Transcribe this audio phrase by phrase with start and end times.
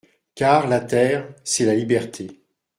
[0.33, 2.41] Car la terre, c'est la liberté.